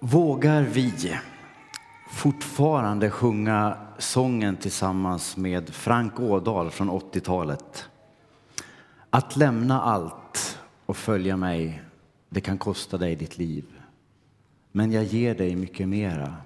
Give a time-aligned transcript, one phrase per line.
[0.00, 1.18] Vågar vi
[2.10, 7.88] fortfarande sjunga sången tillsammans med Frank Ådahl från 80-talet?
[9.10, 11.82] Att lämna allt och följa mig,
[12.28, 13.64] det kan kosta dig ditt liv.
[14.72, 16.36] Men jag ger dig mycket mera.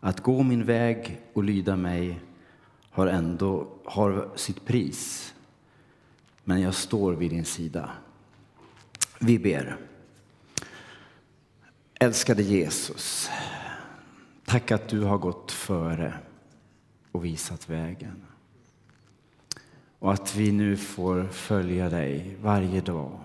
[0.00, 2.20] Att gå min väg och lyda mig
[2.90, 5.34] har ändå har sitt pris.
[6.44, 7.90] Men jag står vid din sida.
[9.20, 9.89] Vi ber.
[12.02, 13.30] Älskade Jesus,
[14.44, 16.14] tack att du har gått före
[17.12, 18.22] och visat vägen.
[19.98, 23.20] Och att vi nu får följa dig varje dag.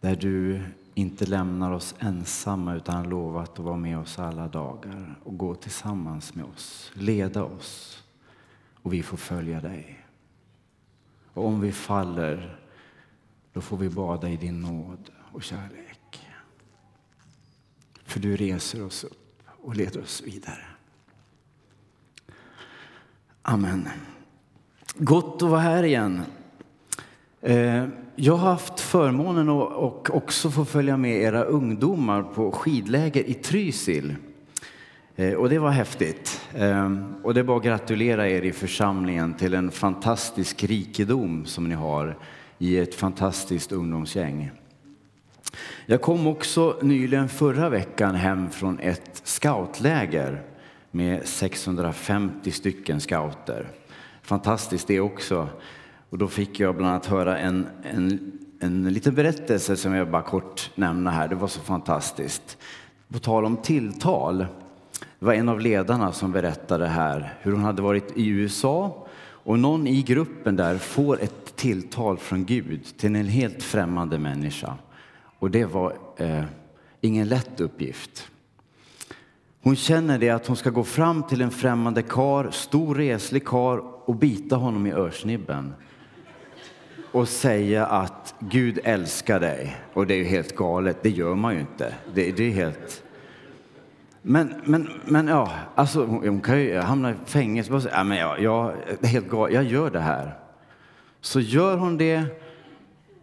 [0.00, 0.62] Där du
[0.94, 5.54] inte lämnar oss ensamma utan har lovat att vara med oss alla dagar och gå
[5.54, 8.02] tillsammans med oss, leda oss
[8.82, 10.06] och vi får följa dig.
[11.34, 12.58] Och om vi faller,
[13.52, 16.01] då får vi bada i din nåd och kärlek.
[18.12, 20.64] För du reser oss upp och leder oss vidare.
[23.42, 23.88] Amen.
[24.94, 26.22] Gott att vara här igen.
[27.40, 27.84] Eh,
[28.16, 34.16] jag har haft förmånen att också få följa med era ungdomar på skidläger i Trysil.
[35.16, 36.40] Eh, och det var häftigt.
[36.54, 41.68] Eh, och det är bara att gratulera er i församlingen till en fantastisk rikedom som
[41.68, 42.18] ni har
[42.58, 44.50] i ett fantastiskt ungdomsgäng.
[45.86, 50.42] Jag kom också nyligen förra veckan hem från ett scoutläger
[50.90, 53.68] med 650 stycken scouter.
[54.22, 55.48] Fantastiskt det också.
[56.10, 60.22] Och då fick jag bland annat höra en, en, en liten berättelse som jag bara
[60.22, 61.28] kort nämna här.
[61.28, 62.58] Det var så fantastiskt.
[63.08, 64.38] På tal om tilltal.
[65.18, 69.06] Det var en av ledarna som berättade här hur hon hade varit i USA
[69.44, 74.74] och någon i gruppen där får ett tilltal från Gud till en helt främmande människa.
[75.42, 76.44] Och det var eh,
[77.00, 78.30] ingen lätt uppgift.
[79.62, 83.82] Hon känner det att hon ska gå fram till en främmande kar, stor reslig kar
[84.08, 85.74] och bita honom i örsnibben
[87.12, 89.76] och säga att Gud älskar dig.
[89.92, 91.94] Och det är ju helt galet, det gör man ju inte.
[92.14, 93.04] Det, det är helt...
[94.22, 98.18] Men, men, men ja, alltså hon kan ju hamna i fängelse och säga, ja, men
[98.18, 100.38] jag, jag, helt galet, jag gör det här.
[101.20, 102.41] Så gör hon det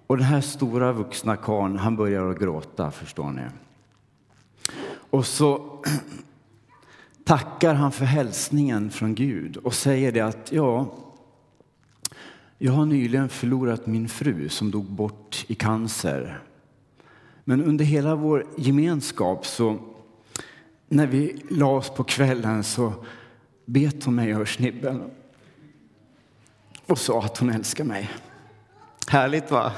[0.09, 3.41] och den här stora vuxna karln, han börjar att gråta, förstår ni.
[5.09, 5.79] Och så
[7.23, 10.93] tackar han för hälsningen från Gud och säger det att ja,
[12.57, 16.39] jag har nyligen förlorat min fru som dog bort i cancer.
[17.43, 19.77] Men under hela vår gemenskap så
[20.87, 22.93] när vi la oss på kvällen så
[23.65, 25.11] bet hon mig i örsnibben
[26.85, 28.09] och sa att hon älskar mig.
[29.09, 29.71] Härligt va?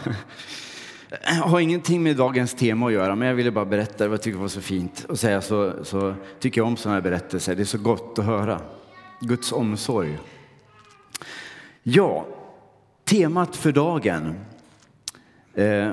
[1.10, 4.22] Jag har ingenting med dagens tema att göra, men jag ville bara berätta vad jag
[4.22, 5.06] tycker var så fint.
[5.10, 7.56] Och säga så, så tycker jag om sådana här berättelser.
[7.56, 8.62] Det är så gott att höra.
[9.20, 10.18] Guds omsorg.
[11.84, 12.26] Ja,
[13.04, 14.40] temat för dagen.
[15.54, 15.92] Eh,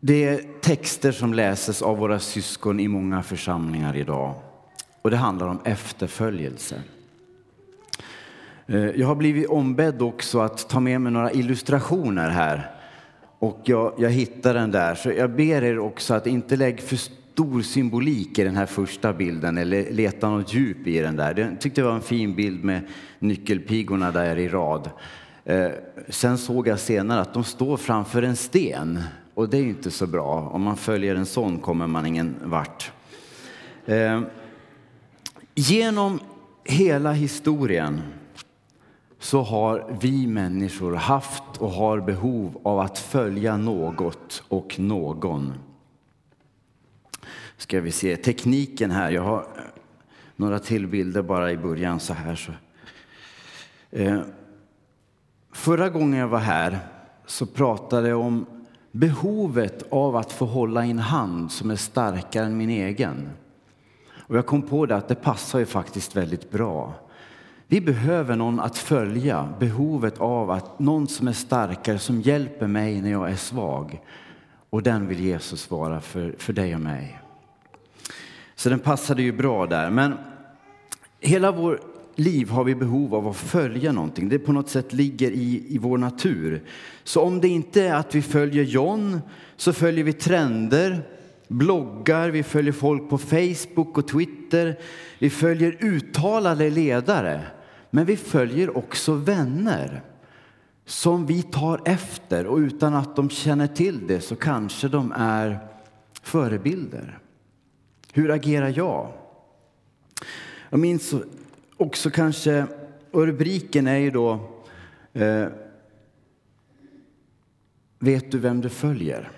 [0.00, 4.34] det är texter som läses av våra syskon i många församlingar idag.
[5.02, 6.82] Och det handlar om efterföljelse.
[8.66, 12.70] Eh, jag har blivit ombedd också att ta med mig några illustrationer här.
[13.38, 16.96] Och jag, jag hittade den där, så jag ber er också att inte lägga för
[16.96, 21.38] stor symbolik i den här första bilden eller leta något djup i den där.
[21.38, 22.80] Jag tyckte det var en fin bild med
[23.18, 24.90] nyckelpigorna där i rad.
[25.44, 25.68] Eh,
[26.08, 29.00] sen såg jag senare att de står framför en sten
[29.34, 30.50] och det är ju inte så bra.
[30.52, 32.92] Om man följer en sån kommer man ingen vart.
[33.86, 34.20] Eh,
[35.54, 36.20] genom
[36.64, 38.00] hela historien
[39.24, 45.52] så har vi människor haft och har behov av att följa något och någon.
[47.56, 49.10] Ska vi se tekniken här.
[49.10, 49.62] Jag har eh,
[50.36, 52.34] några till bilder bara i början så här.
[52.34, 52.52] Så.
[53.90, 54.20] Eh,
[55.52, 56.78] förra gången jag var här
[57.26, 58.46] så pratade jag om
[58.92, 63.30] behovet av att få hålla i en hand som är starkare än min egen.
[64.16, 67.03] Och jag kom på det att det passar ju faktiskt väldigt bra.
[67.66, 73.02] Vi behöver någon att följa, behovet av att någon som är starkare, som hjälper mig
[73.02, 74.00] när jag är svag.
[74.70, 77.20] Och den vill Jesus vara för, för dig och mig.
[78.54, 79.90] Så den passade ju bra där.
[79.90, 80.14] Men
[81.20, 81.80] hela vår
[82.14, 84.28] liv har vi behov av att följa någonting.
[84.28, 86.62] Det på något sätt ligger i, i vår natur.
[87.04, 89.20] Så om det inte är att vi följer John
[89.56, 91.02] så följer vi trender,
[91.58, 94.78] bloggar, vi följer folk på Facebook och Twitter.
[95.18, 97.40] Vi följer uttalade ledare.
[97.90, 100.02] Men vi följer också vänner
[100.84, 105.58] som vi tar efter och utan att de känner till det så kanske de är
[106.22, 107.18] förebilder.
[108.12, 109.12] Hur agerar jag?
[110.70, 111.14] Jag minns
[111.76, 112.66] också kanske,
[113.10, 114.50] och rubriken är ju då
[115.12, 115.46] eh,
[117.98, 119.30] Vet du vem du följer?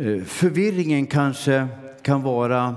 [0.00, 1.68] Eh, förvirringen kanske
[2.02, 2.76] kan vara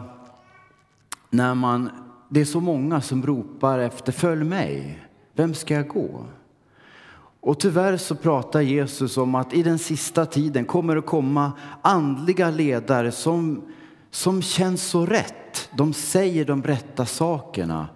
[1.30, 1.90] när man,
[2.30, 5.00] det är så många som ropar efter följ mig.
[5.34, 6.26] Vem ska jag gå?
[7.40, 11.52] Och tyvärr så pratar Jesus om att i den sista tiden kommer det komma
[11.82, 13.62] andliga ledare som,
[14.12, 15.70] som känns så rätt.
[15.78, 17.88] De säger de rätta sakerna,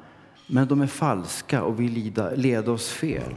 [0.48, 3.36] men de är falska och vill leda, leda oss fel.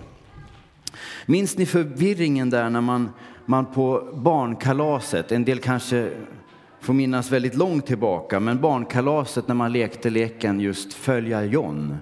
[1.27, 3.11] Minns ni förvirringen där när man,
[3.47, 6.11] man på barnkalaset, en del kanske
[6.81, 11.97] får minnas väldigt långt tillbaka, men barnkalaset när man lekte leken just följa John.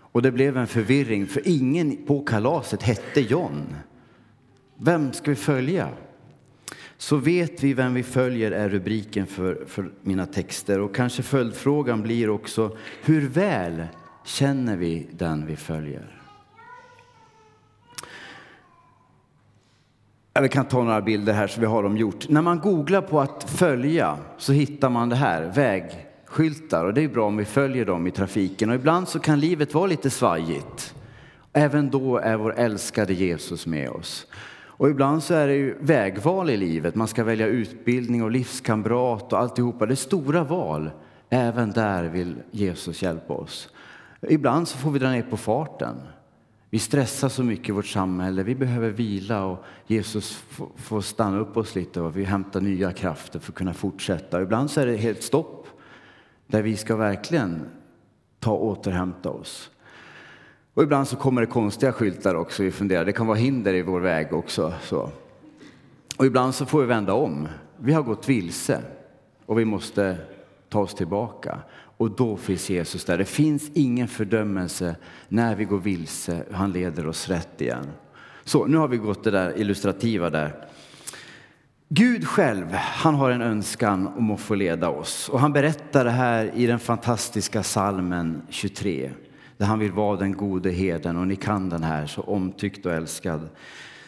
[0.00, 3.76] Och det blev en förvirring, för ingen på kalaset hette John.
[4.76, 5.88] Vem ska vi följa?
[6.96, 10.80] Så vet vi vem vi följer är rubriken för, för mina texter.
[10.80, 13.82] Och kanske följdfrågan blir också, hur väl
[14.24, 16.13] känner vi den vi följer?
[20.42, 22.28] Vi kan ta några bilder här så vi har dem gjort.
[22.28, 26.84] När man googlar på att följa så hittar man det här, vägskyltar.
[26.84, 28.68] Och det är bra om vi följer dem i trafiken.
[28.70, 30.94] Och ibland så kan livet vara lite svajigt.
[31.52, 34.26] Även då är vår älskade Jesus med oss.
[34.66, 36.94] Och ibland så är det ju vägval i livet.
[36.94, 39.86] Man ska välja utbildning och livskamrat och alltihopa.
[39.86, 40.90] Det är stora val.
[41.30, 43.68] Även där vill Jesus hjälpa oss.
[44.28, 45.96] Ibland så får vi dra ner på farten.
[46.74, 48.42] Vi stressar så mycket i vårt samhälle.
[48.42, 50.44] Vi behöver vila och Jesus
[50.76, 54.42] får stanna upp oss lite och vi hämtar nya krafter för att kunna fortsätta.
[54.42, 55.66] Ibland så är det helt stopp
[56.46, 57.66] där vi ska verkligen
[58.40, 59.70] ta och återhämta oss.
[60.74, 62.62] Och ibland så kommer det konstiga skyltar också.
[62.62, 64.72] Vi funderar, det kan vara hinder i vår väg också.
[64.82, 65.10] Så.
[66.16, 67.48] Och ibland så får vi vända om.
[67.76, 68.82] Vi har gått vilse
[69.46, 70.16] och vi måste
[70.68, 71.58] ta oss tillbaka.
[72.04, 73.18] Och då finns Jesus där.
[73.18, 74.96] Det finns ingen fördömelse
[75.28, 76.44] när vi går vilse.
[76.52, 77.86] Han leder oss rätt igen.
[78.44, 80.66] Så nu har vi gått det där illustrativa där.
[81.88, 85.28] Gud själv, han har en önskan om att få leda oss.
[85.28, 89.10] Och han berättar det här i den fantastiska salmen 23.
[89.56, 91.16] Där han vill vara den gode herden.
[91.16, 93.48] och ni kan den här, så omtyckt och älskad.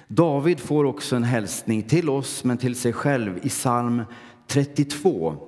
[0.09, 4.03] David får också en hälsning till oss, men till sig själv i psalm
[4.47, 5.47] 32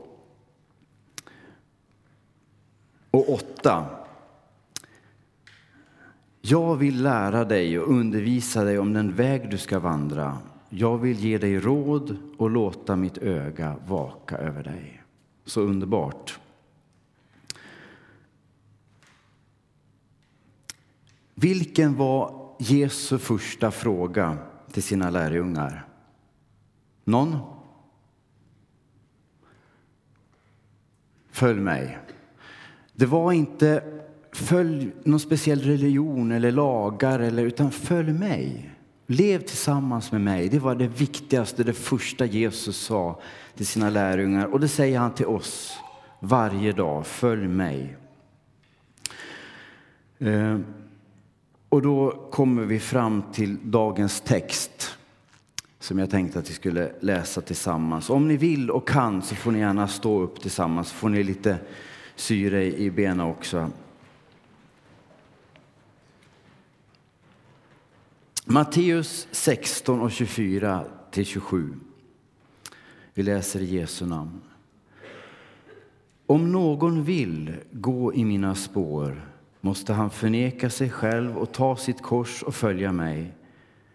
[3.11, 3.39] och
[3.69, 3.87] 8.
[6.41, 10.39] Jag vill lära dig och undervisa dig om den väg du ska vandra.
[10.69, 15.03] Jag vill ge dig råd och låta mitt öga vaka över dig.
[15.45, 16.39] Så underbart.
[21.35, 24.37] Vilken var Jesu första fråga
[24.73, 25.87] till sina lärjungar?
[27.05, 27.39] Någon?
[31.31, 31.99] Följ mig.
[32.99, 33.83] Det var inte
[34.33, 38.71] följ någon speciell religion eller lagar, eller, utan följ mig.
[39.07, 40.49] Lev tillsammans med mig.
[40.49, 43.21] Det var det viktigaste, det första Jesus sa
[43.55, 44.47] till sina lärjungar.
[44.47, 45.79] Och det säger han till oss
[46.21, 47.07] varje dag.
[47.07, 47.97] Följ mig.
[50.19, 50.59] Eh,
[51.69, 54.97] och då kommer vi fram till dagens text
[55.79, 58.11] som jag tänkte att vi skulle läsa tillsammans.
[58.11, 60.93] Om ni vill och kan så får ni gärna stå upp tillsammans.
[60.93, 61.59] får ni lite
[62.19, 63.71] syre i benen också.
[68.45, 71.75] Matteus 16 och 24 till 27.
[73.15, 74.41] Vi läser i Jesu namn.
[76.27, 79.29] Om någon vill gå i mina spår
[79.61, 83.35] måste han förneka sig själv och ta sitt kors och följa mig.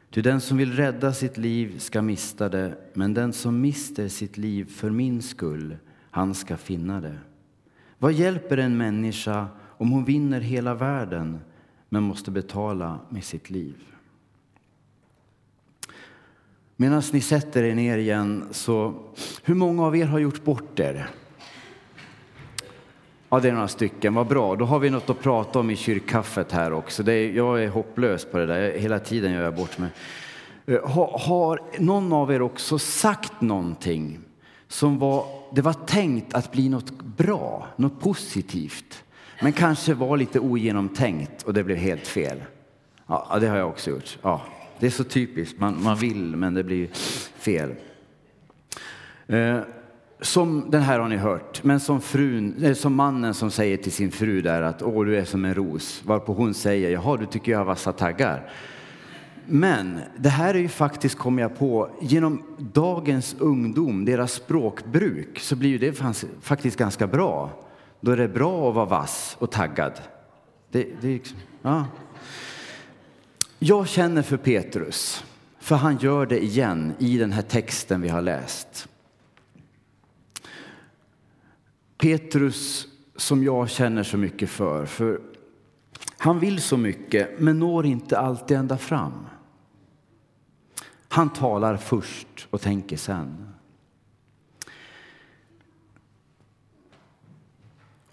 [0.10, 4.38] Ty den som vill rädda sitt liv ska mista det, men den som mister sitt
[4.38, 5.77] liv för min skull,
[6.12, 7.18] han ska finna det.
[8.03, 11.39] Vad hjälper en människa om hon vinner hela världen
[11.89, 13.75] men måste betala med sitt liv?
[16.75, 18.93] Medan ni sätter er ner igen, så
[19.43, 21.10] hur många av er har gjort bort er?
[23.29, 24.13] Ja, det är några stycken.
[24.13, 24.55] Vad bra.
[24.55, 27.03] Då har vi något att prata om i kyrkkaffet här också.
[27.03, 28.79] Det är, jag är hopplös på det där.
[28.79, 29.89] Hela tiden gör jag bort mig.
[30.65, 34.19] Eh, har, har någon av er också sagt någonting
[34.74, 39.03] som var, det var tänkt att bli något bra, något positivt,
[39.42, 42.44] men kanske var lite ogenomtänkt och det blev helt fel?
[43.08, 44.18] Ja, det har jag också gjort.
[44.22, 44.42] Ja,
[44.80, 45.60] det är så typiskt.
[45.60, 46.88] Man, man vill, men det blir
[47.38, 47.75] fel.
[49.27, 49.60] Eh,
[50.22, 53.92] som den här har ni hört, men som, frun, eh, som mannen som säger till
[53.92, 57.25] sin fru där att åh, du är som en ros, varpå hon säger jaha, du
[57.25, 58.50] tycker jag har vassa taggar.
[59.45, 65.55] Men det här är ju faktiskt, kom jag på, genom dagens ungdom, deras språkbruk, så
[65.55, 66.03] blir ju det
[66.41, 67.50] faktiskt ganska bra.
[68.00, 69.93] Då är det bra att vara vass och taggad.
[70.71, 71.85] Det, det, liksom, ja.
[73.59, 75.23] Jag känner för Petrus,
[75.59, 78.88] för han gör det igen i den här texten vi har läst.
[81.97, 85.21] Petrus som jag känner så mycket för, för
[86.17, 89.25] han vill så mycket men når inte alltid ända fram.
[91.13, 93.48] Han talar först och tänker sen.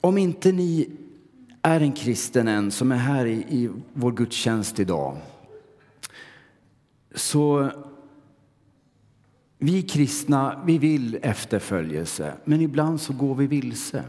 [0.00, 0.90] Om inte ni
[1.62, 5.16] är en kristen än som är här i, i vår gudstjänst idag
[7.14, 7.70] så
[9.58, 14.04] vi kristna, vi vill efterföljelse, men ibland så går vi vilse.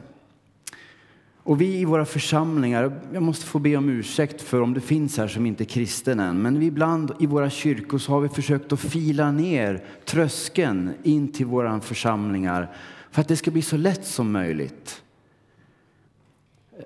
[1.44, 5.18] Och vi i våra församlingar, jag måste få be om ursäkt för om det finns
[5.18, 8.74] här som inte är kristen än, men ibland i våra kyrkor så har vi försökt
[8.74, 12.76] att fila ner tröskeln in till våra församlingar
[13.12, 15.04] för att det ska bli så lätt som möjligt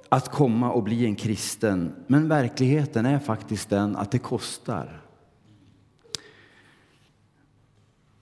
[0.09, 1.95] att komma och bli en kristen.
[2.07, 5.01] Men verkligheten är faktiskt den att det kostar.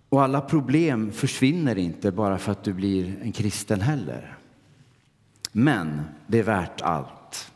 [0.10, 4.38] Och alla problem försvinner inte bara för att du blir en kristen heller.
[5.56, 7.52] Men det är värt allt.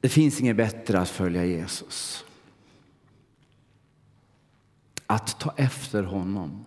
[0.00, 2.24] Det finns inget bättre att följa Jesus.
[5.06, 6.64] Att ta efter honom.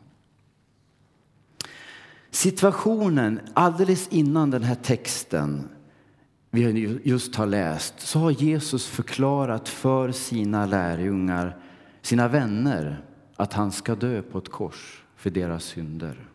[2.31, 5.69] Situationen alldeles innan den här texten
[6.49, 11.57] vi just har läst så har Jesus förklarat för sina lärjungar,
[12.01, 13.03] sina vänner,
[13.35, 16.27] att han ska dö på ett kors för deras synder.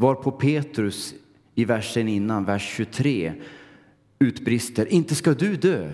[0.00, 1.14] Varpå Petrus
[1.54, 3.32] i versen innan, vers 23,
[4.18, 5.92] utbrister, inte ska du dö.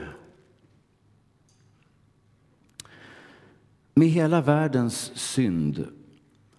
[3.95, 5.87] Med hela världens synd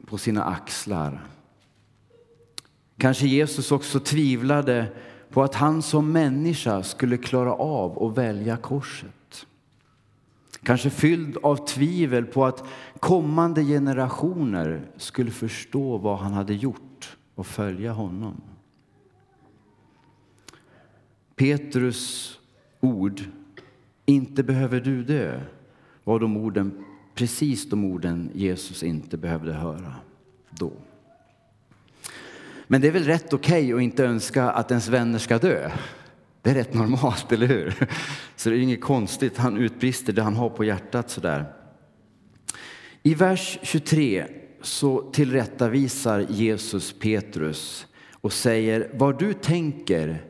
[0.05, 1.27] på sina axlar.
[2.97, 4.87] Kanske Jesus också tvivlade
[5.29, 9.45] på att han som människa skulle klara av att välja korset.
[10.63, 12.63] Kanske fylld av tvivel på att
[12.99, 16.81] kommande generationer skulle förstå vad han hade gjort
[17.35, 18.41] och följa honom.
[21.35, 22.39] Petrus
[22.79, 23.21] ord,
[24.05, 25.41] inte behöver du dö,
[26.03, 29.95] var de orden, precis de orden Jesus inte behövde höra
[30.49, 30.71] då.
[32.67, 35.71] Men det är väl rätt okej okay att inte önska att ens vänner ska dö.
[36.41, 37.89] Det är rätt normalt, eller hur?
[38.35, 41.45] Så det är inget konstigt, han utbrister det han har på hjärtat sådär.
[43.03, 44.27] I vers 23
[44.65, 50.25] så tillrättavisar Jesus Petrus och säger vad du tänker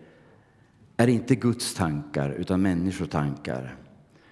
[0.98, 3.75] är inte Guds tankar utan människotankar.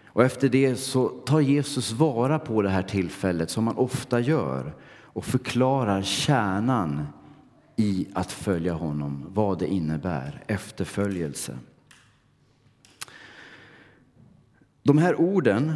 [0.05, 4.75] Och efter det så tar Jesus vara på det här tillfället som man ofta gör
[4.89, 7.07] och förklarar kärnan
[7.75, 11.57] i att följa honom, vad det innebär, efterföljelse.
[14.83, 15.73] De här orden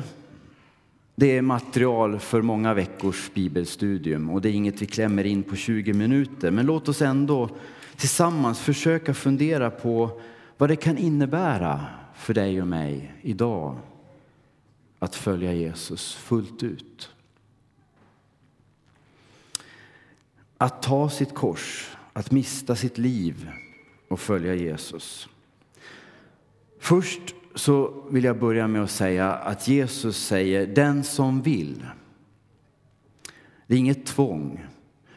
[1.19, 5.55] det är material för många veckors bibelstudium och det är inget vi klämmer in på
[5.55, 6.51] 20 minuter.
[6.51, 7.49] Men låt oss ändå
[7.95, 10.21] tillsammans försöka fundera på
[10.57, 13.77] vad det kan innebära för dig och mig idag
[14.99, 17.09] att följa Jesus fullt ut.
[20.57, 23.49] Att ta sitt kors, att mista sitt liv
[24.07, 25.29] och följa Jesus.
[26.79, 31.85] Först så vill jag börja med att säga att Jesus säger den som vill.
[33.67, 34.65] Det är inget tvång,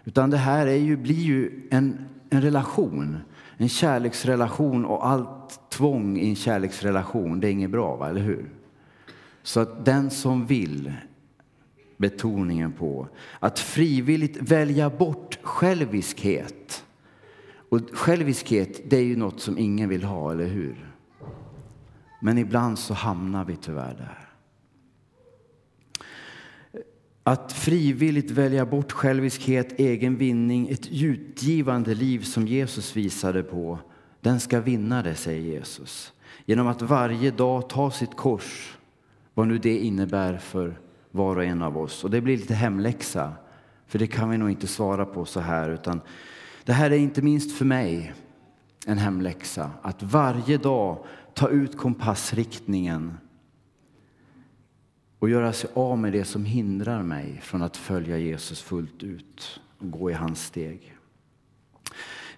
[0.04, 3.18] utan det här är ju, blir ju en, en relation,
[3.56, 8.09] en kärleksrelation och allt tvång i en kärleksrelation, det är inget bra, va?
[8.09, 8.50] eller hur?
[9.42, 10.92] Så att den som vill,
[11.97, 13.09] betoningen på,
[13.40, 16.85] att frivilligt välja bort själviskhet.
[17.68, 20.89] Och själviskhet, det är ju något som ingen vill ha, eller hur?
[22.20, 24.26] Men ibland så hamnar vi tyvärr där.
[27.22, 33.78] Att frivilligt välja bort själviskhet, egen vinning, ett utgivande liv som Jesus visade på,
[34.20, 36.12] den ska vinna det, säger Jesus.
[36.44, 38.78] Genom att varje dag ta sitt kors,
[39.34, 42.04] vad nu det innebär för var och en av oss.
[42.04, 43.32] Och det blir lite hemläxa,
[43.86, 46.00] för det kan vi nog inte svara på så här, utan
[46.64, 48.14] det här är inte minst för mig
[48.86, 49.70] en hemläxa.
[49.82, 53.18] Att varje dag ta ut kompassriktningen
[55.18, 59.60] och göra sig av med det som hindrar mig från att följa Jesus fullt ut
[59.78, 60.96] och gå i hans steg.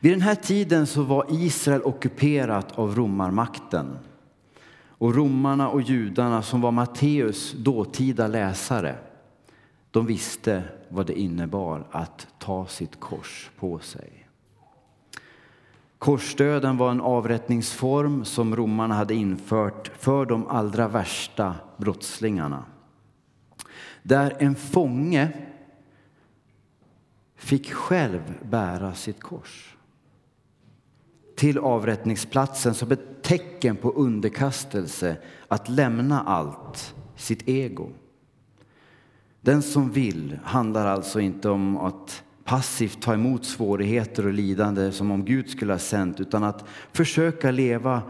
[0.01, 3.99] Vid den här tiden så var Israel ockuperat av romarmakten.
[5.03, 8.97] Och romarna och judarna som var Matteus dåtida läsare,
[9.91, 14.22] de visste vad det innebar att ta sitt kors på sig.
[16.03, 22.65] Korsdöden var en avrättningsform som romarna hade infört för de allra värsta brottslingarna.
[24.03, 25.33] Där en fånge
[27.37, 29.77] fick själv bära sitt kors
[31.37, 35.17] till avrättningsplatsen som ett tecken på underkastelse,
[35.49, 37.91] att lämna allt, sitt ego.
[39.41, 45.11] Den som vill handlar alltså inte om att passivt ta emot svårigheter och lidande som
[45.11, 48.03] om Gud skulle ha sänt, utan att försöka leva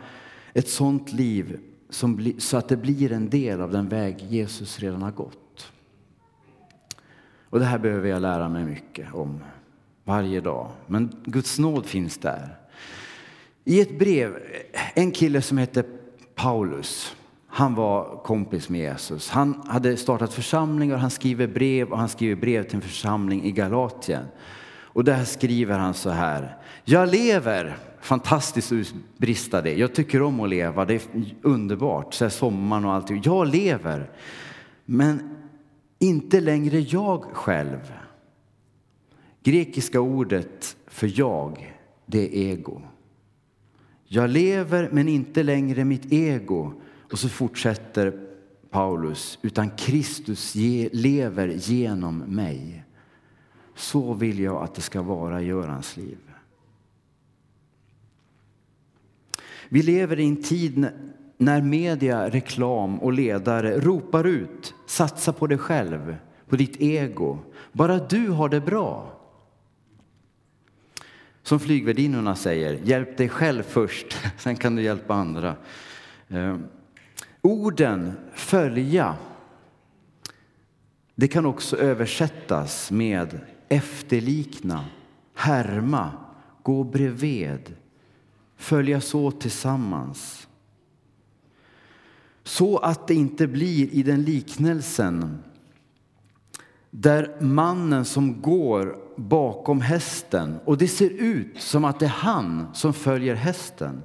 [0.52, 1.58] ett sådant liv
[1.90, 5.72] som, så att det blir en del av den väg Jesus redan har gått.
[7.50, 9.40] Och det här behöver jag lära mig mycket om
[10.04, 10.70] varje dag.
[10.86, 12.56] Men Guds nåd finns där.
[13.64, 14.38] I ett brev,
[14.94, 15.84] en kille som hette
[16.34, 17.16] Paulus,
[17.54, 19.30] han var kompis med Jesus.
[19.30, 23.52] Han hade startat församlingar, han skriver brev och han skriver brev till en församling i
[23.52, 24.24] Galatien.
[24.68, 26.56] Och där skriver han så här.
[26.84, 29.74] Jag lever, fantastiskt utbrista det.
[29.74, 31.02] Jag tycker om att leva, det är
[31.42, 33.26] underbart, så här sommaren och allt.
[33.26, 34.10] Jag lever,
[34.84, 35.36] men
[35.98, 37.92] inte längre jag själv.
[39.42, 41.74] Grekiska ordet för jag,
[42.06, 42.82] det är ego.
[44.04, 46.72] Jag lever men inte längre mitt ego.
[47.12, 48.12] Och så fortsätter
[48.70, 52.84] Paulus, utan Kristus ge, lever genom mig.
[53.74, 56.18] Så vill jag att det ska vara i Görans liv.
[59.68, 60.88] Vi lever i en tid
[61.38, 66.16] när media, reklam och ledare ropar ut, satsa på dig själv,
[66.48, 67.38] på ditt ego.
[67.72, 69.20] Bara du har det bra.
[71.42, 75.54] Som flygvärdinnorna säger, hjälp dig själv först, sen kan du hjälpa andra.
[76.28, 76.62] Ehm,
[77.42, 79.16] Orden följa,
[81.14, 84.84] det kan också översättas med efterlikna,
[85.34, 86.12] härma,
[86.62, 87.76] gå bredvid,
[88.56, 90.48] följas åt tillsammans.
[92.44, 95.38] Så att det inte blir i den liknelsen
[96.90, 102.66] där mannen som går bakom hästen och det ser ut som att det är han
[102.74, 104.02] som följer hästen.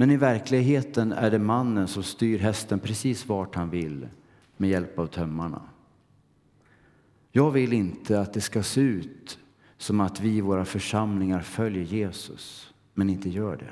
[0.00, 4.08] Men i verkligheten är det mannen som styr hästen precis vart han vill
[4.56, 5.62] med hjälp av tömmarna.
[7.32, 9.38] Jag vill inte att det ska se ut
[9.76, 13.70] som att vi i våra församlingar följer Jesus, men inte gör det.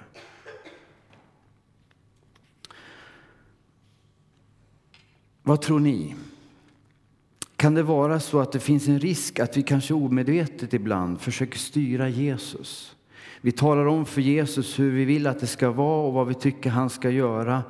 [5.43, 6.15] Vad tror ni?
[7.57, 11.59] Kan det vara så att det finns en risk att vi kanske omedvetet ibland försöker
[11.59, 12.98] styra Jesus?
[13.41, 16.35] Vi talar om för Jesus hur vi vill att det ska vara och vad vi
[16.35, 17.63] tycker han ska göra.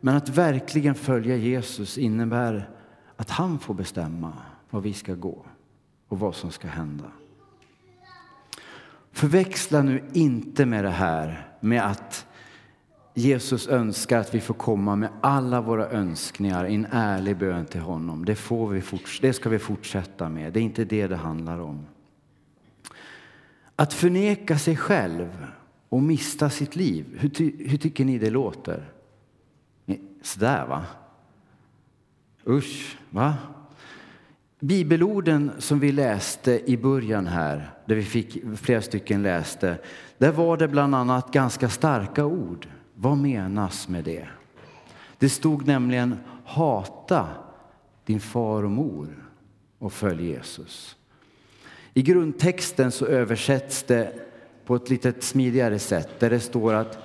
[0.00, 2.68] Men att verkligen följa Jesus innebär
[3.16, 4.32] att han får bestämma
[4.70, 5.46] var vi ska gå
[6.08, 7.04] och vad som ska hända.
[9.12, 12.26] Förväxla nu inte med det här med att
[13.14, 17.80] Jesus önskar att vi får komma med alla våra önskningar i en ärlig bön till
[17.80, 18.24] honom.
[18.24, 18.82] Det, får vi
[19.20, 20.52] det ska vi fortsätta med.
[20.52, 21.86] Det är inte det det handlar om.
[23.76, 25.46] Att förneka sig själv
[25.88, 28.92] och mista sitt liv, hur, ty hur tycker ni det låter?
[30.22, 30.84] Sådär va?
[32.46, 33.34] Usch, va?
[34.60, 39.78] Bibelorden som vi läste i början här, där vi fick flera stycken läste,
[40.18, 42.68] där var det bland annat ganska starka ord.
[42.94, 44.28] Vad menas med det?
[45.18, 47.28] Det stod nämligen hata
[48.04, 49.30] din far och mor
[49.78, 50.96] och följ Jesus.
[51.96, 54.12] I grundtexten så översätts det
[54.64, 56.98] på ett lite smidigare sätt där det står att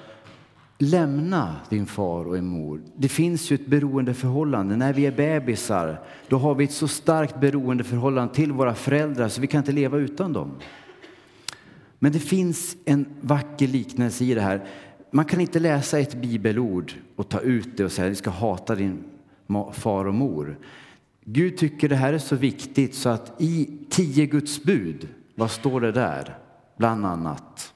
[0.78, 2.82] lämna din far och din mor.
[2.96, 4.76] Det finns ju ett beroendeförhållande.
[4.76, 9.42] När vi är bebisar då har vi ett så starkt beroendeförhållande till våra föräldrar så
[9.42, 10.52] vi kan inte leva utan dem.
[12.00, 14.66] Men det finns en vacker liknelse i det här.
[15.12, 18.30] Man kan inte läsa ett bibelord och ta ut det och säga att du ska
[18.30, 19.04] hata din
[19.74, 20.58] far och mor.
[21.26, 25.82] Gud tycker det här är så viktigt så att i tio Guds bud, vad står
[25.82, 26.38] det där?
[26.78, 27.74] Bland annat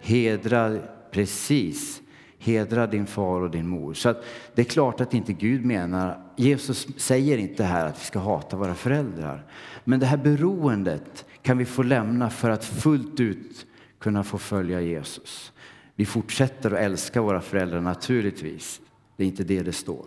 [0.00, 0.78] hedra,
[1.10, 2.02] precis,
[2.38, 3.94] hedra din far och din mor.
[3.94, 8.04] Så att det är klart att inte Gud menar, Jesus säger inte här att vi
[8.04, 9.46] ska hata våra föräldrar.
[9.84, 13.66] Men det här beroendet kan vi få lämna för att fullt ut
[13.98, 15.52] kunna få följa Jesus.
[15.94, 18.80] Vi fortsätter att älska våra föräldrar naturligtvis.
[19.16, 20.06] Det är inte det det står.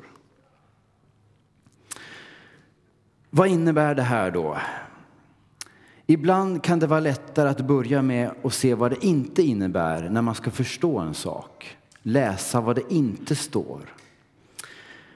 [3.29, 4.57] Vad innebär det här då?
[6.05, 10.21] Ibland kan det vara lättare att börja med att se vad det inte innebär när
[10.21, 11.77] man ska förstå en sak.
[12.01, 13.81] Läsa vad det inte står.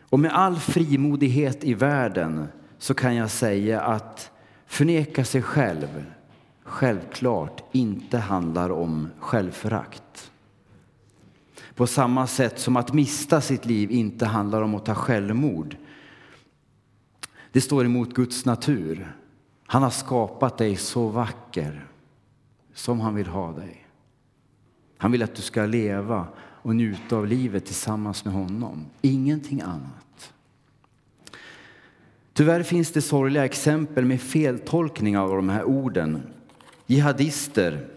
[0.09, 2.47] Och med all frimodighet i världen
[2.77, 4.31] så kan jag säga att
[4.65, 6.05] förneka sig själv
[6.71, 10.31] självklart inte handlar om självförakt.
[11.75, 15.75] På samma sätt som att mista sitt liv inte handlar om att ta självmord.
[17.51, 19.15] Det står emot Guds natur.
[19.67, 21.87] Han har skapat dig så vacker
[22.73, 23.87] som han vill ha dig.
[24.97, 28.85] Han vill att du ska leva och njuta av livet tillsammans med honom.
[29.01, 30.33] Ingenting annat.
[32.33, 36.21] Tyvärr finns det sorgliga exempel med feltolkning av de här orden.
[36.85, 37.87] Jihadister,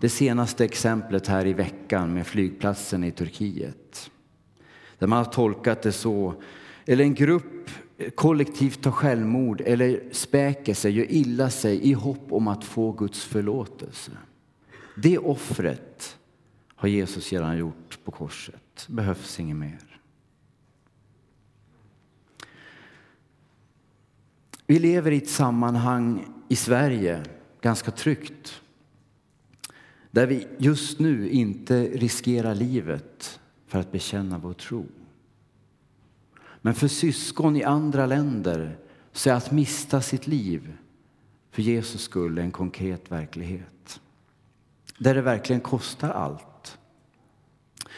[0.00, 4.10] det senaste exemplet här i veckan med flygplatsen i Turkiet.
[4.98, 6.34] Där man har tolkat det så,
[6.86, 7.70] eller en grupp
[8.14, 13.24] kollektivt tar självmord eller späker sig, gör illa sig i hopp om att få Guds
[13.24, 14.10] förlåtelse.
[14.96, 16.18] Det offret
[16.74, 18.86] har Jesus redan gjort på korset.
[18.88, 20.00] behövs inget mer.
[24.66, 27.22] Vi lever i ett sammanhang i Sverige,
[27.60, 28.62] ganska tryggt
[30.10, 34.86] där vi just nu inte riskerar livet för att bekänna vår tro.
[36.60, 38.78] Men för syskon i andra länder
[39.12, 40.72] så är att mista sitt liv
[41.50, 44.00] för Jesus skull en konkret verklighet.
[44.98, 46.78] Där det verkligen kostar allt.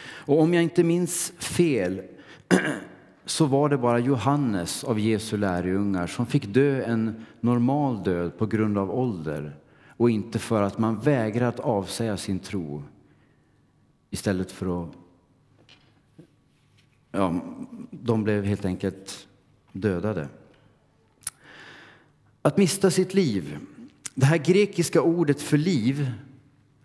[0.01, 2.01] Och om jag inte minns fel
[3.25, 8.45] så var det bara Johannes av Jesu lärjungar som fick dö en normal död på
[8.45, 9.55] grund av ålder
[9.87, 12.83] och inte för att man vägrar att avsäga sin tro
[14.09, 14.91] istället för att
[17.11, 17.41] ja,
[18.05, 19.27] de blev helt enkelt
[19.71, 20.27] dödade.
[22.41, 23.57] Att mista sitt liv.
[24.15, 26.11] Det här grekiska ordet för liv,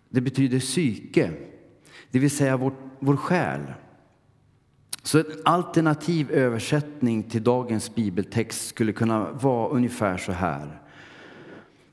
[0.09, 1.31] det betyder psyke,
[2.11, 3.61] det vill säga vår, vår själ.
[5.03, 10.81] Så en alternativ översättning till dagens bibeltext skulle kunna vara ungefär så här.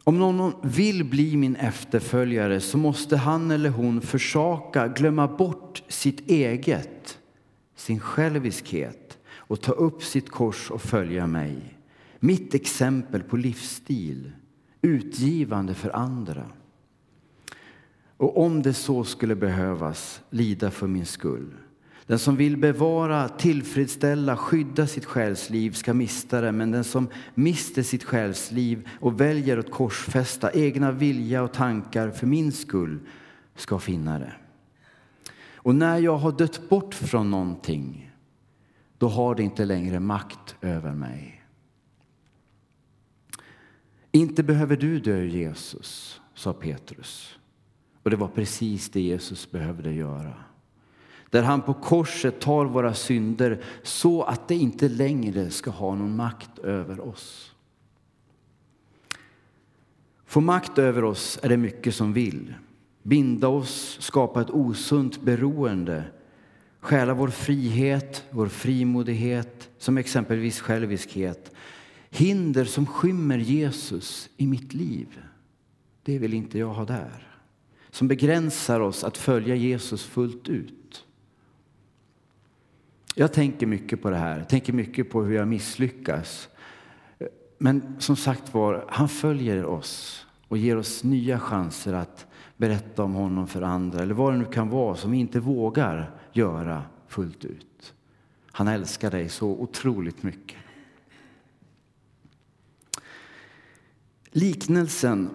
[0.05, 6.31] Om någon vill bli min efterföljare så måste han eller hon försaka glömma bort sitt
[6.31, 7.19] eget,
[7.77, 9.07] sin själviskhet
[9.47, 11.79] och ta upp sitt kors och följa mig.
[12.21, 14.33] Mitt exempel på livsstil,
[14.83, 16.45] utgivande för andra.
[18.17, 21.55] Och om det så skulle behövas, lida för min skull.
[22.07, 27.83] Den som vill bevara, tillfredsställa, skydda sitt själsliv ska mista det, men den som mister
[27.83, 32.99] sitt själsliv och väljer att korsfästa egna vilja och tankar för min skull
[33.57, 34.33] ska finna det.
[35.55, 38.06] Och när jag har dött bort från någonting,
[38.99, 41.43] då har det inte längre makt över mig.
[44.13, 47.39] Inte behöver du dö, Jesus, sa Petrus.
[48.03, 50.35] Och det var precis det Jesus behövde göra
[51.31, 56.17] där han på korset tar våra synder så att det inte längre ska ha någon
[56.17, 57.55] makt över oss.
[60.27, 62.55] Få makt över oss är det mycket som vill.
[63.03, 66.05] Binda oss, skapa ett osunt beroende,
[66.87, 71.53] stjäla vår frihet, vår frimodighet, som exempelvis själviskhet.
[72.11, 75.23] Hinder som skymmer Jesus i mitt liv,
[76.03, 77.29] det vill inte jag ha där.
[77.91, 81.05] Som begränsar oss att följa Jesus fullt ut.
[83.15, 86.49] Jag tänker mycket på det här, jag tänker mycket på hur jag misslyckas.
[87.59, 92.26] Men som sagt var, han följer oss och ger oss nya chanser att
[92.57, 96.11] berätta om honom för andra eller vad det nu kan vara som vi inte vågar
[96.33, 97.95] göra fullt ut.
[98.53, 100.57] Han älskar dig så otroligt mycket.
[104.31, 105.31] Liknelsen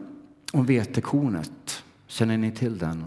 [0.54, 3.06] om vetekornet, känner ni till den?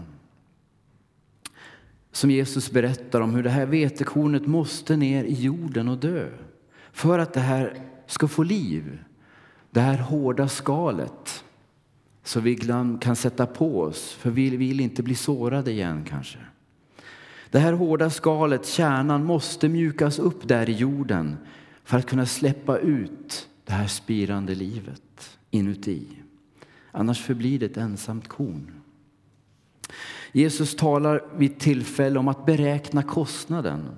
[2.15, 6.29] som Jesus berättar om hur det här vetekornet måste ner i jorden och dö
[6.91, 8.99] för att det här ska få liv.
[9.71, 11.44] Det här hårda skalet
[12.25, 12.55] så vi
[13.01, 16.37] kan sätta på oss, för vi vill inte bli sårade igen kanske.
[17.49, 21.37] Det här hårda skalet, kärnan, måste mjukas upp där i jorden
[21.83, 26.07] för att kunna släppa ut det här spirande livet inuti.
[26.91, 28.71] Annars förblir det ett ensamt korn.
[30.31, 33.89] Jesus talar vid tillfälle om att beräkna kostnaden.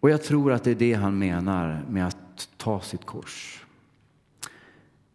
[0.00, 3.64] Och jag tror att det är det han menar med att ta sitt kors.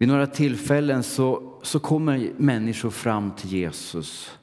[0.04, 4.40] Vid några tillfällen så, så kommer människor fram till Jesus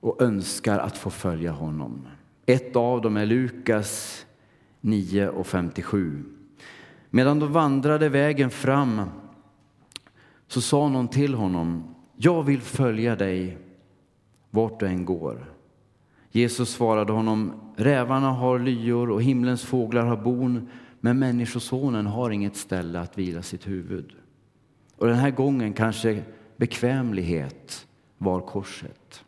[0.00, 2.06] och önskar att få följa honom.
[2.46, 4.26] Ett av dem är Lukas
[4.80, 6.24] 9 och 57.
[7.10, 9.02] Medan de vandrade vägen fram
[10.46, 13.58] så sa någon till honom jag vill följa dig
[14.50, 15.52] vart du än går.
[16.30, 20.68] Jesus svarade honom, rävarna har lyor och himlens fåglar har bon,
[21.00, 24.14] men Människosonen har inget ställe att vila sitt huvud.
[25.04, 26.22] Och den här gången kanske
[26.56, 27.86] bekvämlighet
[28.18, 29.24] var korset.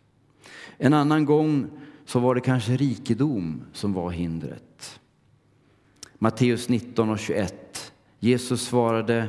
[0.79, 1.67] En annan gång
[2.05, 5.01] så var det kanske rikedom som var hindret.
[6.19, 7.93] Matteus 19 och 21.
[8.19, 9.29] Jesus svarade,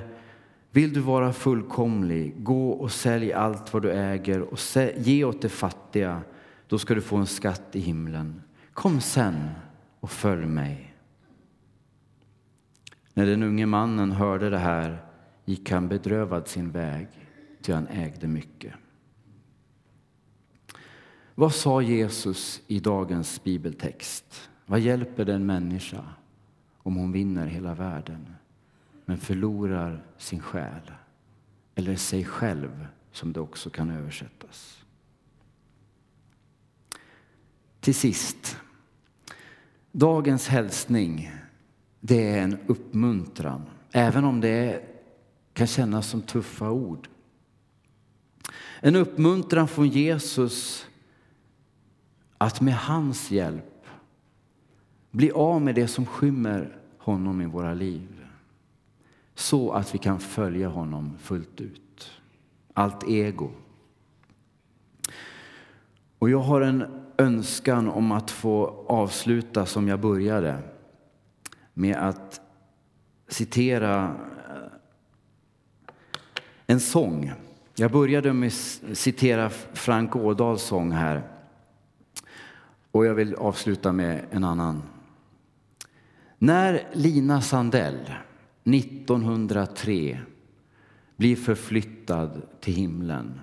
[0.72, 4.60] vill du vara fullkomlig, gå och sälj allt vad du äger och
[4.96, 6.22] ge åt de fattiga,
[6.68, 8.42] då ska du få en skatt i himlen.
[8.74, 9.50] Kom sen
[10.00, 10.96] och följ mig.
[13.14, 15.07] När den unge mannen hörde det här
[15.48, 17.08] gick han bedrövad sin väg,
[17.62, 18.74] ty han ägde mycket.
[21.36, 24.50] Vad sa Jesus i dagens bibeltext?
[24.66, 26.06] Vad hjälper det en människa
[26.78, 28.36] om hon vinner hela världen
[29.06, 30.92] men förlorar sin själ?
[31.76, 34.84] Eller sig själv, som det också kan översättas.
[37.80, 38.58] Till sist,
[39.92, 41.32] dagens hälsning
[42.00, 44.97] det är en uppmuntran, även om det är
[45.58, 47.10] kan kännas som tuffa ord.
[48.80, 50.86] En uppmuntran från Jesus
[52.38, 53.86] att med hans hjälp
[55.12, 58.26] bli av med det som skymmer honom i våra liv.
[59.36, 62.12] Så att vi kan följa honom fullt ut.
[62.74, 63.52] Allt ego.
[66.20, 70.60] Och jag har en önskan om att få avsluta som jag började
[71.74, 72.42] med att
[73.28, 74.16] citera
[76.68, 77.34] en sång.
[77.76, 81.24] Jag började med att citera Frank Ådahls sång här.
[82.92, 84.82] Och jag vill avsluta med en annan.
[86.38, 88.12] När Lina Sandell
[88.64, 90.20] 1903
[91.16, 93.40] blir förflyttad till himlen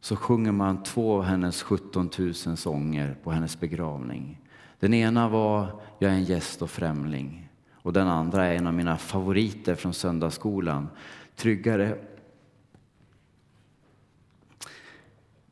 [0.00, 4.40] så sjunger man två av hennes 17 000 sånger på hennes begravning.
[4.80, 8.74] Den ena var Jag är en gäst och främling och den andra är en av
[8.74, 10.88] mina favoriter från söndagsskolan.
[11.36, 11.98] Tryggare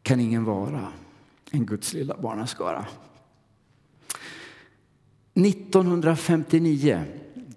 [0.09, 0.92] kan ingen vara
[1.51, 2.87] än Guds lilla barnaskara.
[5.35, 7.05] 1959,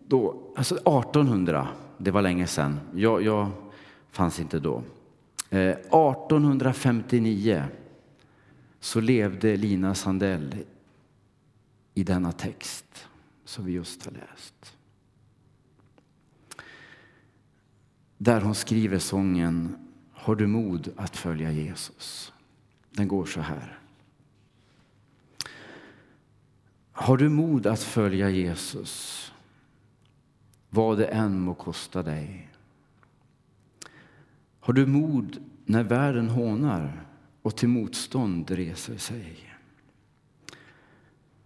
[0.07, 2.79] då, alltså 1800, det var länge sedan.
[2.95, 3.49] Jag, jag
[4.11, 4.83] fanns inte då.
[5.49, 7.63] Eh, 1859
[8.79, 10.55] så levde Lina Sandell
[11.93, 13.07] i denna text
[13.45, 14.77] som vi just har läst.
[18.17, 19.75] Där hon skriver sången
[20.11, 22.33] Har du mod att följa Jesus?
[22.91, 23.79] Den går så här.
[26.91, 29.31] Har du mod att följa Jesus,
[30.69, 32.49] vad det än må kosta dig?
[34.59, 37.05] Har du mod när världen hånar
[37.41, 39.37] och till motstånd reser sig?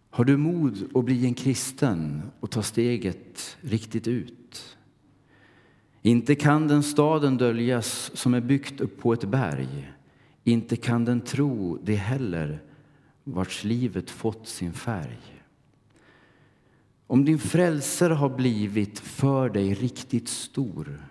[0.10, 4.78] Har du mod att bli en kristen och ta steget riktigt ut?
[6.02, 9.95] Inte kan den staden döljas som är byggt upp på ett berg.
[10.48, 12.60] Inte kan den tro det heller,
[13.24, 15.44] vars livet fått sin färg.
[17.08, 21.02] Om din frälsare har blivit för dig riktigt stor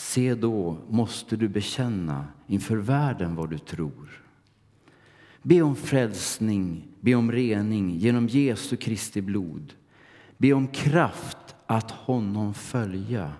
[0.00, 4.22] se då måste du bekänna inför världen vad du tror.
[5.42, 9.72] Be om frälsning, be om rening genom Jesu Kristi blod.
[10.38, 13.32] Be om kraft att honom följa.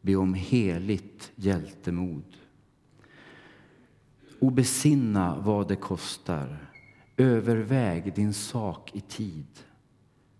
[0.00, 2.24] Be om heligt hjältemod.
[4.44, 6.70] Och besinna vad det kostar.
[7.16, 9.46] Överväg din sak i tid.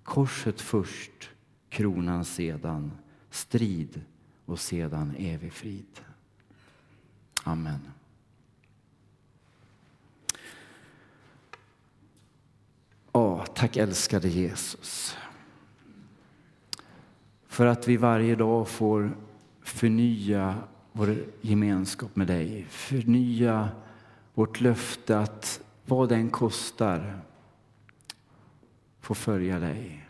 [0.02, 1.30] Korset först,
[1.68, 2.92] kronan sedan,
[3.30, 4.00] strid
[4.44, 6.00] och sedan evig frid.
[7.44, 7.80] Amen.
[13.12, 15.16] Åh, tack älskade Jesus.
[17.46, 19.16] För att vi varje dag får
[19.62, 20.54] förnya
[20.92, 22.66] vår gemenskap med dig.
[22.68, 23.70] Förnya
[24.34, 27.20] vårt löfte att vad den kostar
[29.00, 30.06] få följa dig.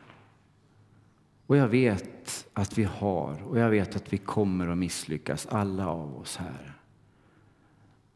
[1.46, 5.88] Och jag vet att vi har och jag vet att vi kommer att misslyckas, alla
[5.88, 6.74] av oss här.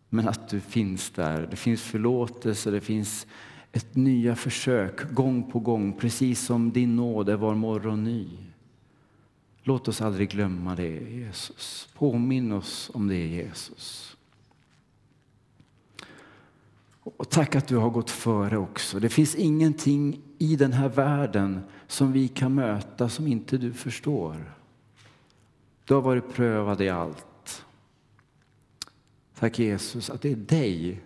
[0.09, 1.47] Men att du finns där.
[1.51, 3.27] Det finns förlåtelse, det finns
[3.73, 8.29] ett nya försök gång på gång, precis som din nåd är var morgon ny.
[9.63, 11.89] Låt oss aldrig glömma det, Jesus.
[11.95, 14.18] Påminn oss om det, Jesus.
[17.17, 19.01] Och tack att du har gått före också.
[19.01, 24.55] Det finns ingenting i den här världen som vi kan möta som inte du förstår.
[25.85, 27.65] Du har varit prövad i allt.
[29.39, 31.01] Tack Jesus att det är dig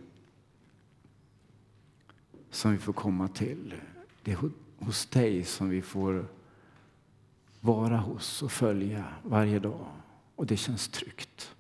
[2.51, 3.75] som vi får komma till.
[4.23, 4.39] Det är
[4.79, 6.29] hos dig som vi får
[7.61, 9.87] vara hos och följa varje dag.
[10.37, 11.55] Och det känns tryggt.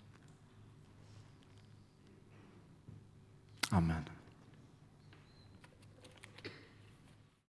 [3.70, 4.12] Amen.